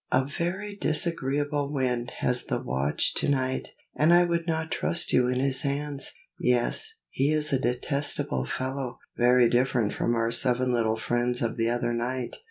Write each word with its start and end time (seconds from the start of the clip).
A 0.11 0.25
very 0.25 0.75
disagreeable 0.75 1.71
Wind 1.71 2.09
has 2.21 2.45
the 2.45 2.59
watch 2.59 3.13
to 3.13 3.29
night, 3.29 3.67
and 3.95 4.11
I 4.11 4.23
would 4.23 4.47
not 4.47 4.71
trust 4.71 5.13
you 5.13 5.27
in 5.27 5.39
his 5.39 5.61
hands. 5.61 6.11
Yes, 6.39 6.95
he 7.11 7.31
is 7.31 7.53
a 7.53 7.59
detestable 7.59 8.47
fellow, 8.47 8.97
very 9.15 9.47
different 9.47 9.93
from 9.93 10.15
our 10.15 10.31
seven 10.31 10.73
little 10.73 10.97
friends 10.97 11.43
of 11.43 11.55
the 11.55 11.69
other 11.69 11.93
night. 11.93 12.37